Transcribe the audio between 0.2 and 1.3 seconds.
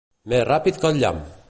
Més ràpid que el llamp!